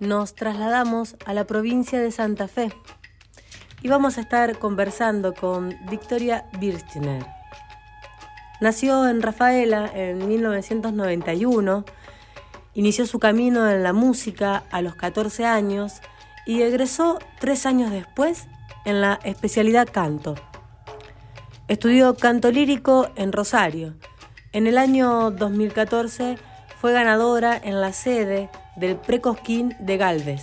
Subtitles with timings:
[0.00, 2.72] nos trasladamos a la provincia de Santa Fe
[3.82, 7.24] y vamos a estar conversando con Victoria Birchner.
[8.60, 11.84] Nació en Rafaela en 1991,
[12.74, 16.00] inició su camino en la música a los 14 años
[16.46, 18.48] y egresó tres años después
[18.84, 20.34] en la especialidad canto.
[21.68, 23.94] Estudió canto lírico en Rosario
[24.52, 26.36] en el año 2014
[26.80, 30.42] fue ganadora en la sede del Precosquín de Galvez.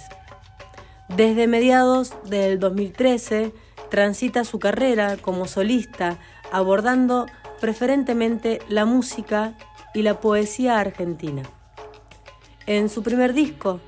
[1.09, 3.51] Desde mediados del 2013
[3.89, 6.17] transita su carrera como solista
[6.51, 7.25] abordando
[7.59, 9.57] preferentemente la música
[9.93, 11.43] y la poesía argentina.
[12.67, 13.79] En su primer disco,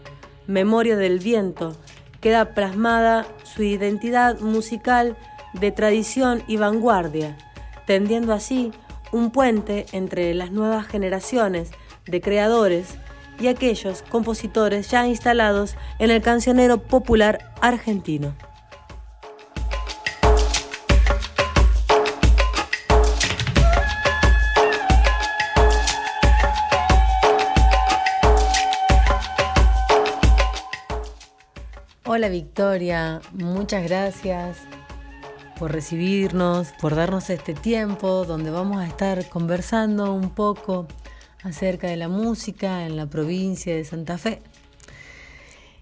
[0.47, 1.75] Memoria del Viento,
[2.21, 5.15] queda plasmada su identidad musical
[5.53, 7.37] de tradición y vanguardia,
[7.85, 8.71] tendiendo así
[9.11, 11.71] un puente entre las nuevas generaciones
[12.05, 12.97] de creadores
[13.39, 18.35] y aquellos compositores ya instalados en el cancionero popular argentino.
[32.11, 34.57] Hola Victoria, muchas gracias
[35.59, 40.87] por recibirnos, por darnos este tiempo donde vamos a estar conversando un poco
[41.43, 44.41] acerca de la música en la provincia de Santa Fe.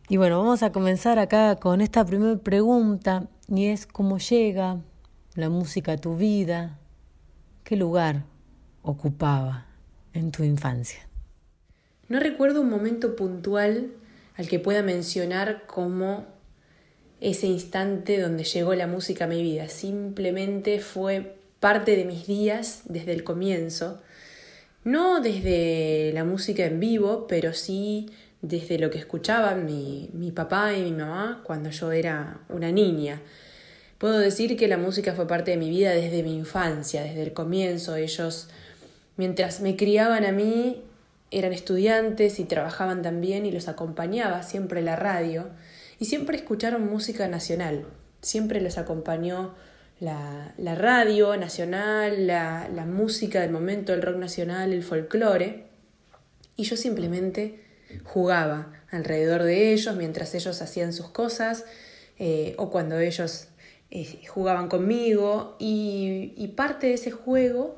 [0.09, 4.81] Y bueno, vamos a comenzar acá con esta primera pregunta y es cómo llega
[5.35, 6.79] la música a tu vida,
[7.63, 8.23] qué lugar
[8.81, 9.66] ocupaba
[10.13, 11.07] en tu infancia.
[12.07, 13.91] No recuerdo un momento puntual
[14.38, 16.25] al que pueda mencionar como
[17.19, 19.68] ese instante donde llegó la música a mi vida.
[19.68, 24.01] Simplemente fue parte de mis días desde el comienzo.
[24.88, 28.09] No desde la música en vivo, pero sí
[28.42, 33.22] desde lo que escuchaban mi, mi papá y mi mamá cuando yo era una niña.
[33.98, 37.34] Puedo decir que la música fue parte de mi vida desde mi infancia, desde el
[37.34, 37.98] comienzo.
[37.98, 38.48] Ellos,
[39.18, 40.81] mientras me criaban a mí,
[41.31, 45.50] eran estudiantes y trabajaban también y los acompañaba siempre la radio
[46.00, 47.84] y siempre escucharon música nacional,
[48.22, 49.54] siempre les acompañó
[50.00, 55.66] la, radio nacional, la, la, música del momento, el rock nacional, el folclore,
[56.56, 57.63] y yo simplemente
[58.03, 61.66] jugaba alrededor de ellos mientras ellos hacían sus cosas
[62.19, 63.47] eh, o cuando ellos
[63.91, 67.78] eh, jugaban conmigo y, y parte de ese juego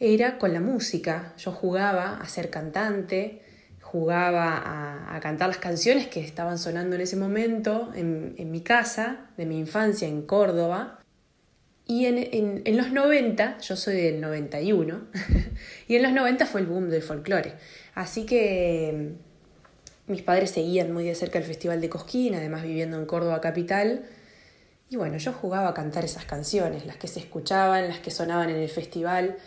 [0.00, 1.32] era con la música.
[1.38, 3.42] Yo jugaba a ser cantante,
[3.80, 9.46] jugaba a, cantar las canciones que estaban sonando en ese momento en, mi casa, de
[9.46, 10.97] mi infancia en Córdoba.
[11.90, 15.06] Y en, en, los 90, yo soy del 91,
[15.88, 17.54] y en los 90 fue el boom del folclore.
[17.94, 19.16] Así que
[20.06, 23.40] mm, mis padres seguían muy de cerca el Festival de Cosquín, además viviendo en Córdoba
[23.40, 24.04] capital.
[24.90, 28.50] Y bueno, yo jugaba a cantar esas canciones, las que se escuchaban, las que sonaban
[28.50, 29.38] en el festival.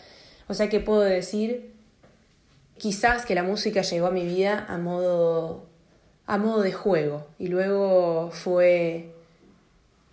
[0.48, 1.72] O sea que puedo decir
[2.80, 5.68] quizás que la música llegó a mi vida a modo,
[6.26, 9.14] a modo de juego y luego fue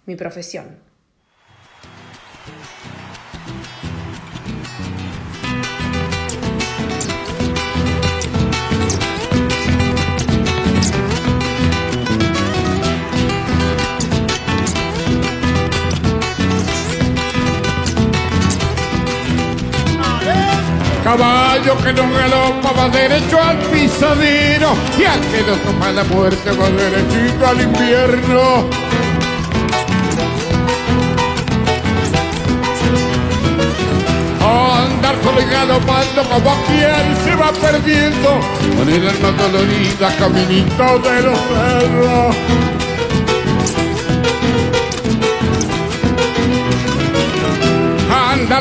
[0.04, 0.87] mi profesión.
[21.08, 26.50] Caballo que no galopa va derecho al pisadero y al que no toma la muerte
[26.50, 28.68] va derechito al invierno.
[34.84, 38.40] andar solo y galopando como quien se va perdiendo
[38.76, 42.77] con el alma dolorida caminito de los cerros.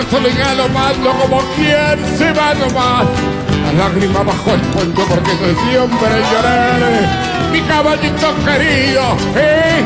[0.10, 3.08] Solo y galopando como quien se va nomás.
[3.64, 7.52] La lágrima bajo el puente porque soy siempre llorar.
[7.52, 9.84] Mi caballito querido, ¿eh?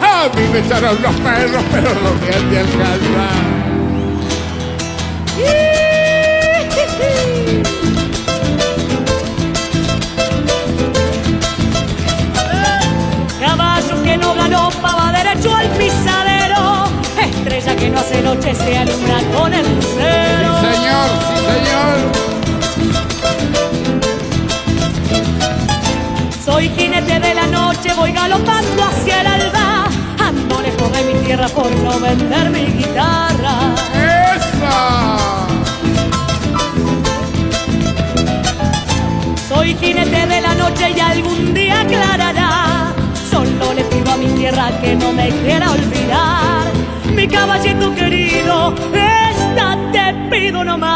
[0.00, 3.53] A mí me echaron los perros, pero no me han de alcanzar.
[17.94, 20.58] No hace noche se alumbra con el lucero.
[20.60, 21.94] Sí, señor, sí, señor.
[26.44, 29.86] Soy jinete de la noche, voy galopando hacia el alba.
[30.18, 33.76] Ando lejos de mi tierra por no vender mi guitarra.
[33.94, 35.46] ¡Esa!
[39.48, 42.92] Soy jinete de la noche y algún día aclarará.
[43.30, 46.53] Solo le pido a mi tierra que no me quiera olvidar.
[47.24, 50.90] Mi caballito querido, esta te pido nomás.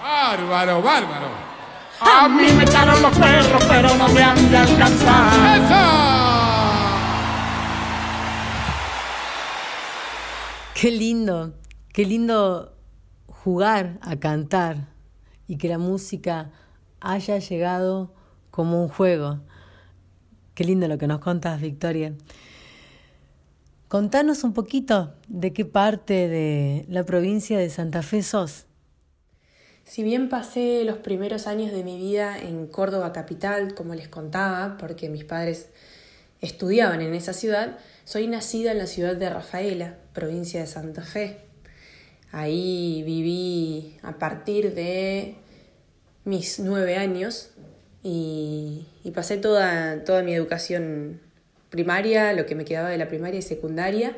[0.00, 1.26] Bárbaro, bárbaro.
[2.00, 5.56] A mí me echaron los perros, pero no me han de alcanzar.
[5.58, 5.84] ¡Esa!
[10.74, 11.54] Qué lindo,
[11.92, 12.72] qué lindo
[13.26, 14.90] jugar a cantar
[15.48, 16.52] y que la música
[17.00, 18.14] haya llegado
[18.52, 19.40] como un juego.
[20.54, 22.14] Qué lindo lo que nos contás, Victoria.
[23.88, 28.66] Contanos un poquito de qué parte de la provincia de Santa Fe sos.
[29.84, 34.76] Si bien pasé los primeros años de mi vida en Córdoba capital, como les contaba,
[34.78, 35.68] porque mis padres
[36.40, 41.40] estudiaban en esa ciudad, soy nacida en la ciudad de Rafaela, provincia de Santa Fe.
[42.30, 45.36] Ahí viví a partir de
[46.24, 47.50] mis nueve años
[48.04, 51.20] y, y pasé toda, toda mi educación
[51.70, 54.16] primaria, lo que me quedaba de la primaria y secundaria,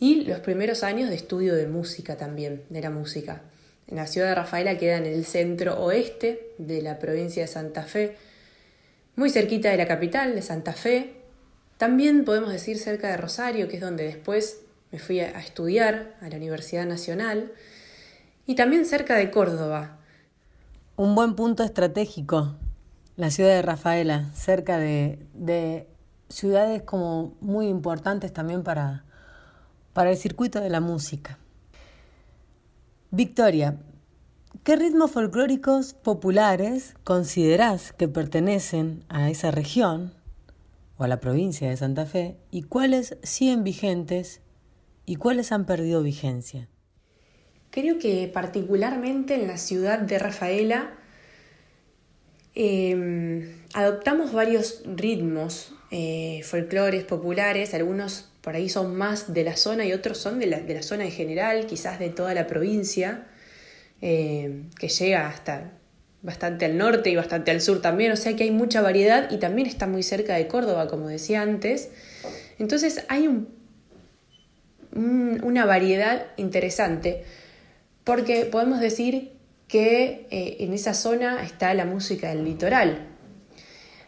[0.00, 3.42] y los primeros años de estudio de música también, de la música.
[3.86, 7.84] En la ciudad de Rafaela queda en el centro oeste de la provincia de Santa
[7.84, 8.16] Fe,
[9.14, 11.12] muy cerquita de la capital de Santa Fe.
[11.76, 16.28] También podemos decir cerca de Rosario, que es donde después me fui a estudiar a
[16.28, 17.52] la Universidad Nacional.
[18.46, 19.98] Y también cerca de Córdoba.
[20.96, 22.56] Un buen punto estratégico,
[23.16, 25.88] la ciudad de Rafaela, cerca de, de
[26.28, 29.04] ciudades como muy importantes también para,
[29.92, 31.38] para el circuito de la música.
[33.10, 33.76] Victoria,
[34.64, 40.12] ¿qué ritmos folclóricos populares considerás que pertenecen a esa región
[40.96, 44.40] o a la provincia de Santa Fe y cuáles siguen vigentes
[45.06, 46.68] y cuáles han perdido vigencia?
[47.70, 50.94] Creo que particularmente en la ciudad de Rafaela
[52.54, 59.86] eh, adoptamos varios ritmos eh, folclores populares, algunos por ahí son más de la zona
[59.86, 63.26] y otros son de la, de la zona en general, quizás de toda la provincia,
[64.02, 65.72] eh, que llega hasta
[66.22, 69.38] bastante al norte y bastante al sur también, o sea que hay mucha variedad y
[69.38, 71.90] también está muy cerca de Córdoba, como decía antes.
[72.58, 73.48] Entonces hay un,
[75.42, 77.24] una variedad interesante,
[78.04, 79.33] porque podemos decir
[79.74, 83.08] que eh, en esa zona está la música del litoral,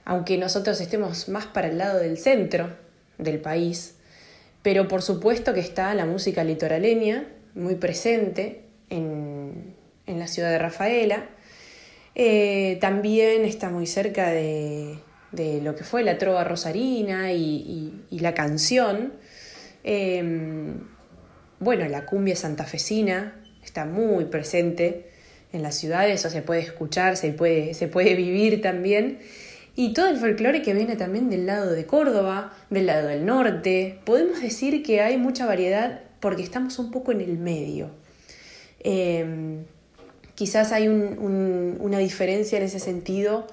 [0.04, 2.76] aunque nosotros estemos más para el lado del centro
[3.18, 3.96] del país,
[4.62, 9.74] pero por supuesto que está la música litoraleña muy presente en,
[10.06, 11.30] en la ciudad de Rafaela.
[12.14, 15.00] Eh, también está muy cerca de,
[15.32, 19.14] de, lo que fue la trova rosarina y, la canción.
[19.82, 20.22] Eh,
[21.58, 25.15] bueno, la cumbia santafesina está muy presente
[25.52, 29.18] en las ciudades, o se puede escuchar, se puede, se puede vivir también.
[29.74, 33.98] Y todo el folclore que viene también del lado de Córdoba, del lado del norte.
[34.04, 37.90] Podemos decir que hay mucha variedad porque estamos un poco en el medio.
[38.80, 39.64] Eh,
[40.34, 43.46] quizás hay un, un, una diferencia en ese sentido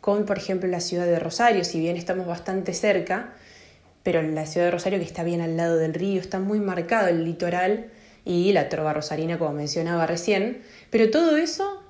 [0.00, 3.34] con, por ejemplo, la ciudad de Rosario, si bien estamos bastante cerca,
[4.02, 7.08] pero la ciudad de Rosario que está bien al lado del río, está muy marcado
[7.08, 7.90] el litoral
[8.24, 11.82] y la trova rosarina, como mencionaba recién, pero todo eso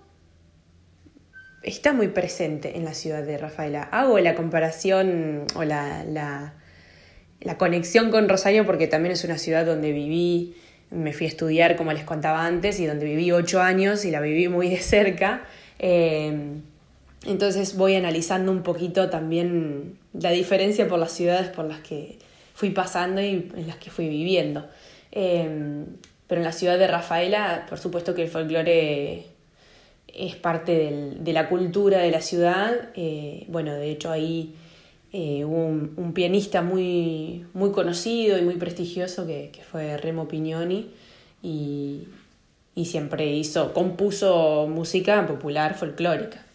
[1.63, 3.83] está muy presente en la ciudad de Rafaela.
[3.83, 6.55] Hago la comparación o la, la,
[7.59, 10.57] conexión con Rosario porque también es una ciudad donde viví,
[10.91, 14.21] me fui a estudiar como les contaba antes y donde viví ocho años y la
[14.21, 15.43] viví muy de cerca.
[15.79, 16.61] Eh,
[17.27, 22.19] entonces voy analizando un poquito también la diferencia por las ciudades por las que
[22.55, 24.69] fui pasando y en las que fui viviendo.
[25.13, 25.85] Eh,
[26.31, 29.25] pero en la ciudad de Rafaela, por supuesto que el folclore
[30.07, 32.91] es parte de la cultura de la ciudad.
[32.95, 34.55] Eh, bueno, de hecho ahí
[35.13, 40.93] eh, hubo un, pianista muy, muy conocido y muy prestigioso que, fue Remo Pignoni
[41.43, 42.07] y,
[42.77, 46.47] y siempre hizo, compuso música popular folclórica.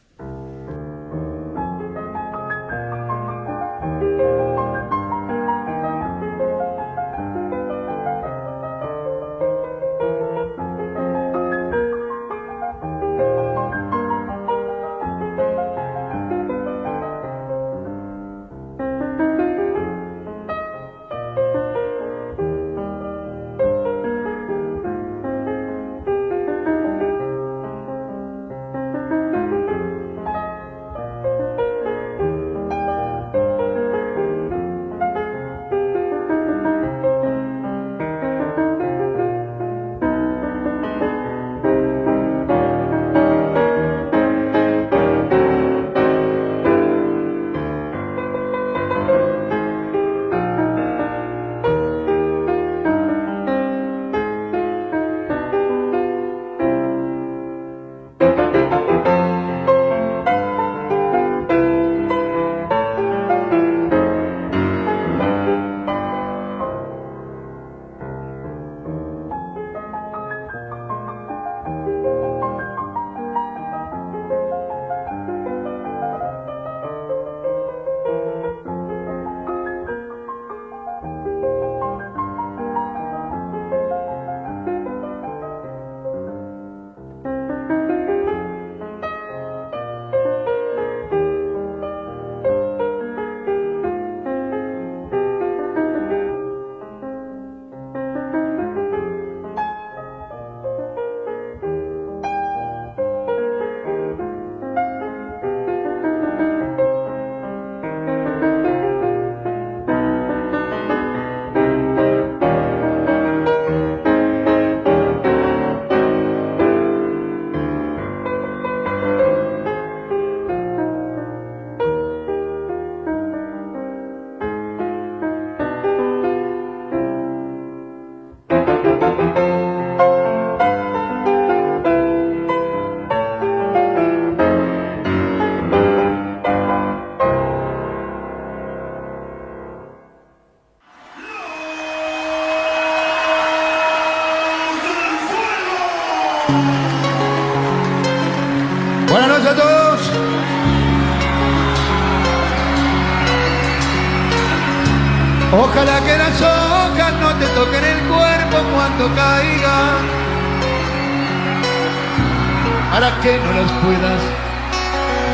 [163.25, 164.21] que no las puedas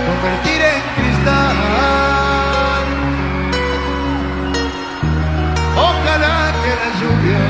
[0.07, 1.55] convertir en cristal.
[5.75, 7.43] Ojalá que la lluvia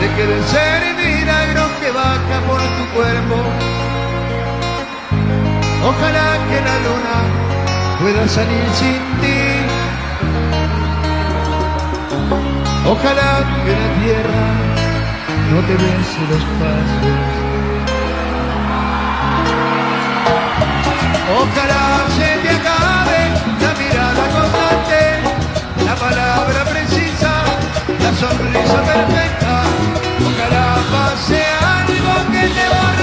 [0.00, 3.36] deje de ser el milagro que baja por tu cuerpo.
[5.90, 7.16] Ojalá que la luna
[8.00, 9.40] pueda salir sin ti.
[12.84, 13.30] Ojalá
[13.64, 14.44] que la tierra
[15.52, 16.77] no te vence los padres.
[28.68, 29.62] sonrisa perfecta,
[30.26, 32.97] ojalá pase algo que te borre.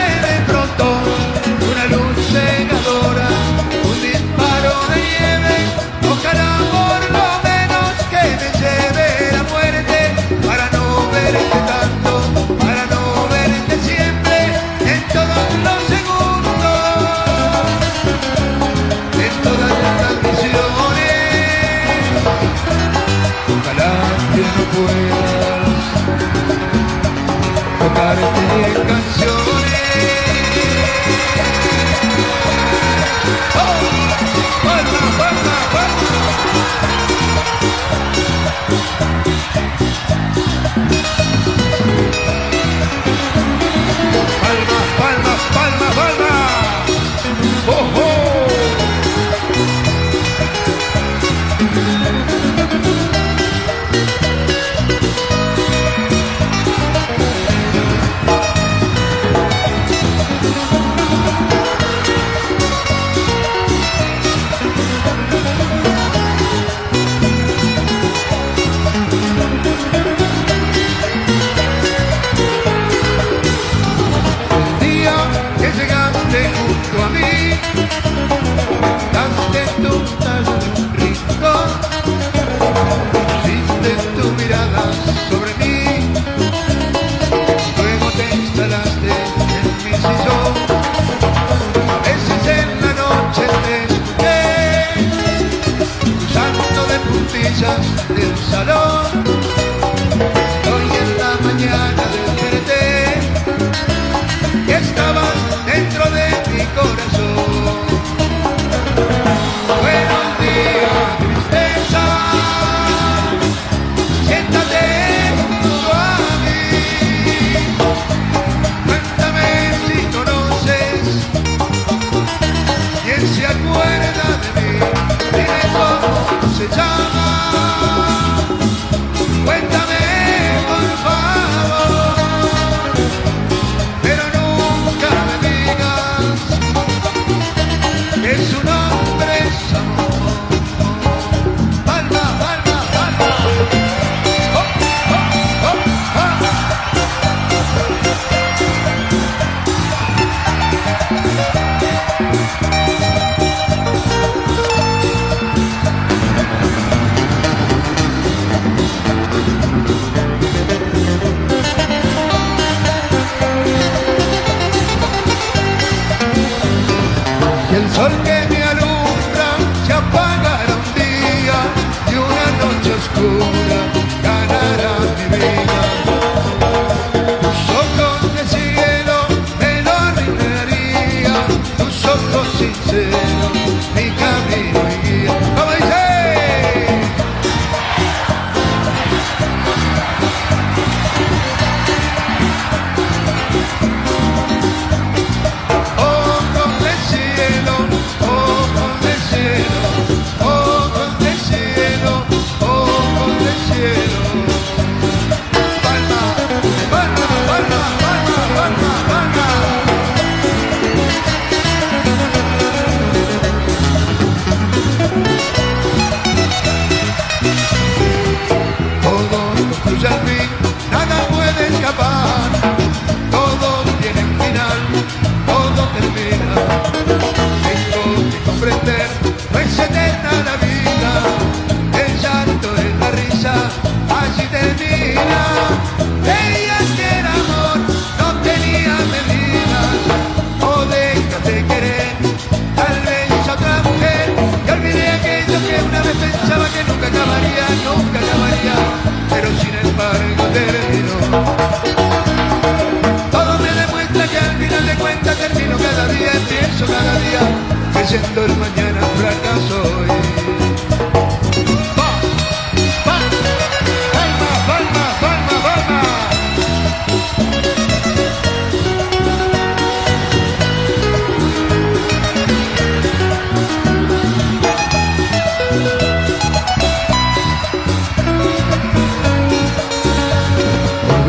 [27.95, 29.34] 枯れて感傷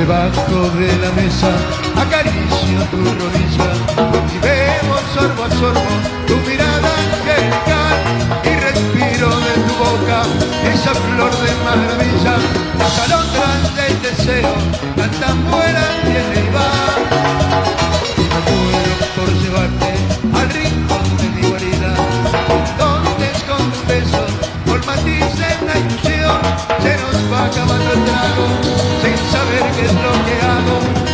[0.06, 1.50] debajo de la mesa,
[1.96, 3.70] acaricio tu rodilla.
[4.34, 5.90] Y vemos sorbo a sorbo
[6.26, 6.75] tu mirada.
[10.72, 12.36] esa flor de maravilla,
[12.78, 14.54] las alondras del deseo,
[14.96, 16.70] la tan buena viene y va.
[18.46, 19.90] Muero por llevarte
[20.38, 21.94] al rincón de mi guarida,
[22.78, 24.26] donde escondo un beso,
[24.66, 26.40] por matiz en la ilusión,
[26.82, 28.46] se nos va acabando el trago,
[29.02, 31.05] sin saber qué es lo que hago.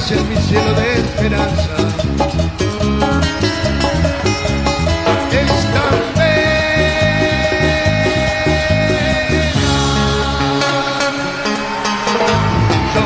[0.00, 1.76] Estás en mi cielo de esperanza.
[5.30, 5.84] Esta
[6.14, 6.40] pena.
[12.94, 13.04] Yo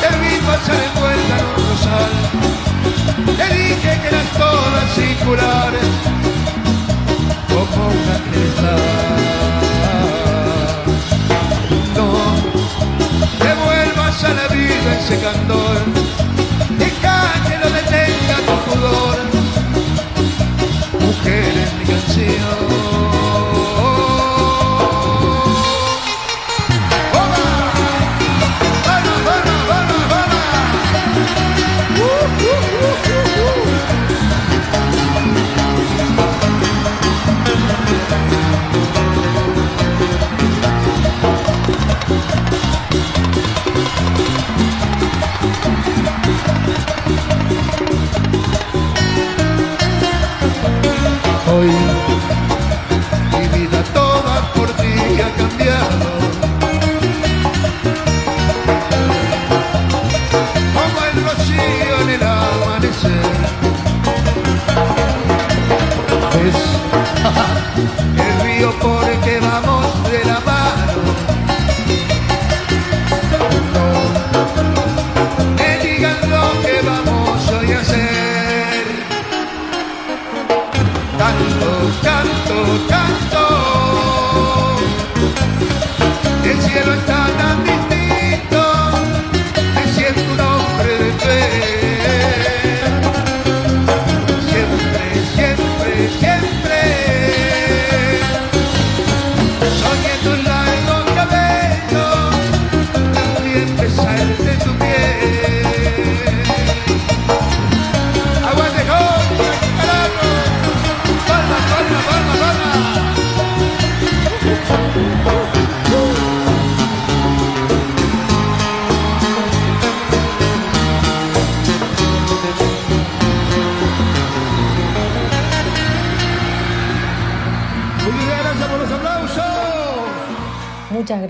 [0.00, 2.14] te vi pasar envuelta rosal.
[3.36, 5.72] Te dije que eras toda singular,
[7.48, 8.93] como una cristal.
[15.16, 16.03] Vida ese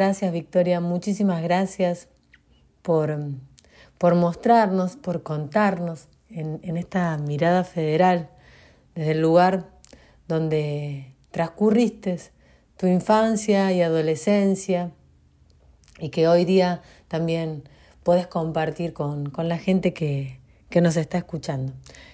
[0.05, 0.81] gracias, Victoria.
[0.81, 2.09] Muchísimas gracias
[2.83, 3.19] por,
[3.97, 8.29] por mostrarnos, por contarnos en, esta mirada federal,
[8.95, 9.71] desde el lugar
[10.29, 12.19] donde transcurriste
[12.77, 14.93] tu infancia y adolescencia
[15.99, 17.67] y que hoy día también
[18.03, 20.39] puedes compartir con, con la gente que,
[20.69, 21.73] que nos está escuchando.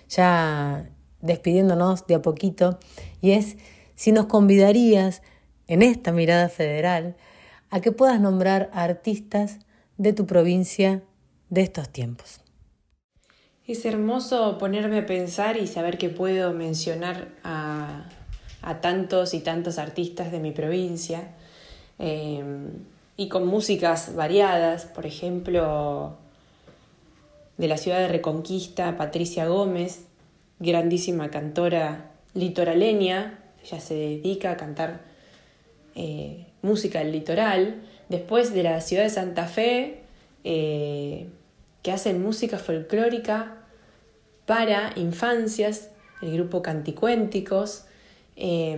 [0.09, 0.89] Ya
[1.23, 2.79] despidiéndonos de a poquito,
[3.21, 3.57] y es
[3.97, 5.23] si nos convidarías
[5.67, 7.17] en esta mirada federal
[7.71, 9.59] a que puedas nombrar artistas
[9.97, 11.03] de tu provincia
[11.49, 12.41] de estos tiempos.
[13.67, 18.09] Es hermoso ponerme a pensar y saber que puedo mencionar a,
[18.63, 21.29] a tantos y tantos artistas de mi provincia
[21.99, 22.43] eh,
[23.17, 26.17] y con músicas variadas, por ejemplo,
[27.59, 30.07] de la ciudad de Reconquista, Patricia Gómez,
[30.59, 35.03] grandísima cantora litoraleña, ella se dedica a cantar
[35.95, 40.01] eh, música del litoral, después de la ciudad de Santa Fe,
[40.45, 41.29] eh,
[41.83, 43.57] que hacen música folclórica
[44.47, 45.91] para infancias,
[46.23, 47.85] el grupo Canticuénticos,
[48.37, 48.77] eh,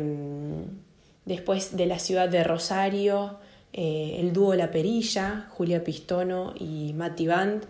[1.24, 3.38] después de la ciudad de Rosario,
[3.72, 7.64] eh, el dúo La Perilla, Julia Pistono y Mati Band,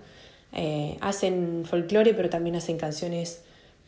[0.53, 3.43] eh, hacen folclore pero también hacen canciones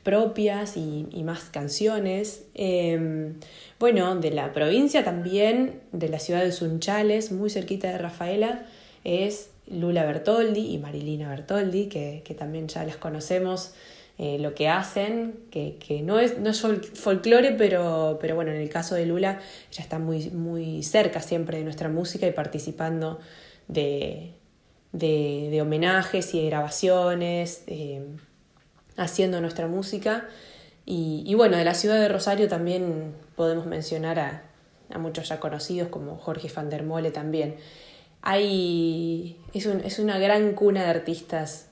[0.04, 2.44] propias y, más canciones.
[2.54, 3.32] Eh,
[3.80, 8.66] bueno, de la provincia también, de la ciudad de Sunchales, muy cerquita de Rafaela,
[9.02, 13.74] es Lula Bertoldi y Marilina Bertoldi, que, también ya las conocemos,
[14.18, 18.60] eh, lo que hacen, que, no es, no es fol- folclore, pero, pero bueno, en
[18.60, 19.40] el caso de Lula,
[19.72, 23.18] ella está muy, muy cerca siempre de nuestra música y participando
[23.66, 24.34] de,
[24.92, 28.02] de, homenajes y de grabaciones, eh,
[28.96, 30.28] haciendo nuestra música.
[30.86, 34.42] Y, y bueno, de la ciudad de Rosario también podemos mencionar a,
[34.90, 37.56] a muchos ya conocidos como Jorge van der Mole también.
[38.26, 41.68] Hay, es, un- es una gran cuna de artistas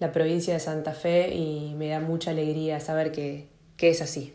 [0.00, 4.34] la provincia de Santa Fe y me da mucha alegría saber que, que es así.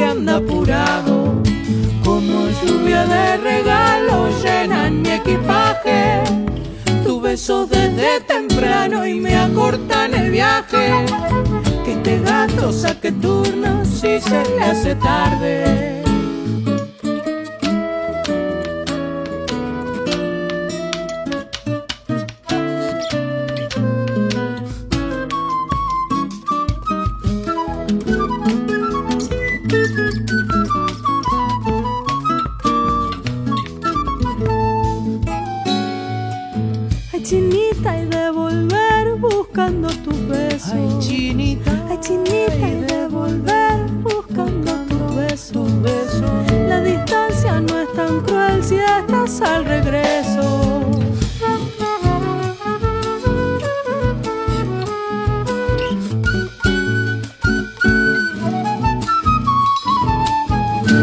[0.00, 1.42] Que anda apurado.
[2.02, 6.22] Como lluvia de regalos llenan mi equipaje.
[7.04, 11.04] Tu beso desde temprano y me acortan el viaje.
[11.84, 16.09] Que este gato saque turno si se le hace tarde.
[49.42, 50.80] Al regreso.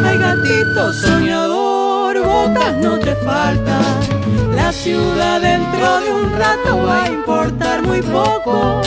[0.05, 3.83] Ay, gatito soñador, botas no te faltan.
[4.55, 8.81] La ciudad dentro de un rato va a importar muy poco.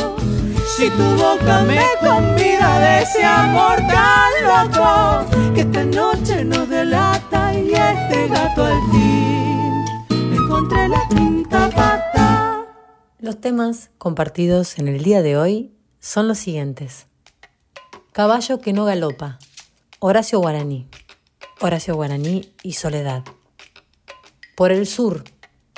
[0.81, 7.53] Si tu boca me convida de ese amor tan loco, que esta noche nos delata
[7.53, 9.85] y este gato al fin
[10.33, 12.65] encontré la quinta pata.
[13.19, 17.09] Los temas compartidos en el día de hoy son los siguientes.
[18.13, 19.39] Caballo que no galopa.
[19.99, 20.89] Horacio Guaraní.
[21.61, 23.25] Horacio Guaraní y Soledad.
[24.57, 25.25] Por el sur.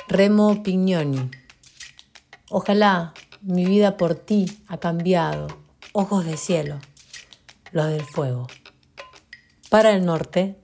[0.07, 1.29] Remo Pignoni.
[2.49, 5.47] Ojalá mi vida por ti ha cambiado.
[5.91, 6.79] Ojos de cielo.
[7.71, 8.47] Los del fuego.
[9.69, 10.55] Para el norte.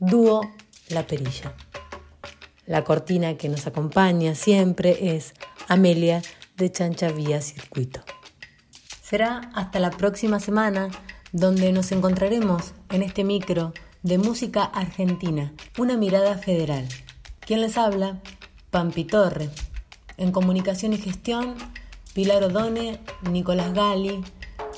[0.00, 0.40] Dúo
[0.88, 1.54] La Perilla.
[2.66, 5.32] La cortina que nos acompaña siempre es
[5.68, 6.22] Amelia
[6.56, 8.00] de Chancha Vía Circuito.
[9.00, 10.88] Será hasta la próxima semana
[11.30, 13.72] donde nos encontraremos en este micro
[14.02, 16.88] de música argentina, una mirada federal.
[17.40, 18.20] ¿Quién les habla?
[18.70, 19.50] Pampi Torre.
[20.16, 21.54] En comunicación y gestión,
[22.16, 22.98] Pilar Odone,
[23.30, 24.24] Nicolás Gali.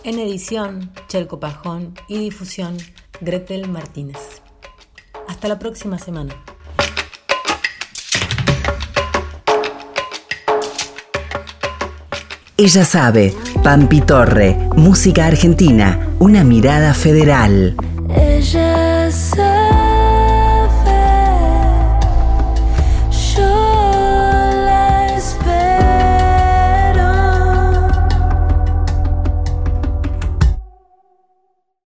[0.02, 2.76] En edición, Chelco Pajón y difusión,
[3.20, 4.42] Gretel Martínez.
[5.28, 6.34] Hasta la próxima semana.
[12.56, 17.76] Ella sabe, Pampi Torre, música argentina, una mirada federal.